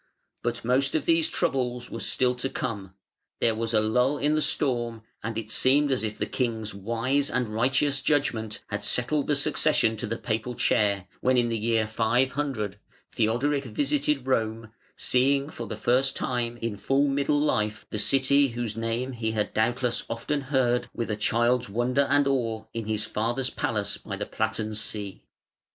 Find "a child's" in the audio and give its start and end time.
21.11-21.69